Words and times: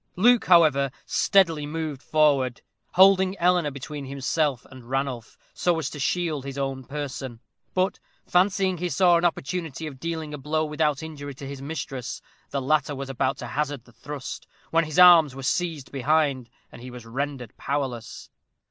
Luke, 0.15 0.45
however, 0.45 0.89
steadily 1.05 1.67
moved 1.67 2.01
forward, 2.01 2.63
holding 2.93 3.37
Eleanor 3.37 3.69
between 3.69 4.05
himself 4.05 4.65
and 4.71 4.89
Ranulph, 4.89 5.37
so 5.53 5.77
as 5.77 5.91
to 5.91 5.99
shield 5.99 6.43
his 6.43 6.57
own 6.57 6.83
person; 6.85 7.39
but, 7.75 7.99
fancying 8.25 8.79
he 8.79 8.89
saw 8.89 9.17
an 9.17 9.25
opportunity 9.25 9.85
of 9.85 9.99
dealing 9.99 10.33
a 10.33 10.39
blow 10.39 10.65
without 10.65 11.03
injury 11.03 11.35
to 11.35 11.47
his 11.47 11.61
mistress, 11.61 12.19
the 12.49 12.63
latter 12.63 12.95
was 12.95 13.11
about 13.11 13.37
to 13.37 13.45
hazard 13.49 13.85
the 13.85 13.91
thrust, 13.93 14.47
when 14.71 14.85
his 14.85 14.97
arms 14.97 15.35
were 15.35 15.43
seized 15.43 15.91
behind, 15.91 16.49
and 16.71 16.81
he 16.81 16.89
was 16.89 17.05
rendered 17.05 17.55
powerless. 17.57 18.31